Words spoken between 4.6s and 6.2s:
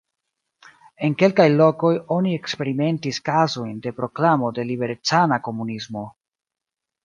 liberecana komunismo.